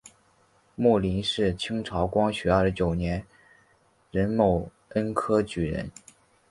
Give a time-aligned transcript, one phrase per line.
[0.73, 3.23] 牟琳是清朝光绪二十九年
[4.11, 5.91] 癸卯恩科举人。